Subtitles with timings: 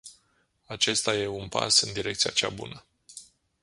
[0.65, 2.83] Acesta e un pas în direcția cea bună.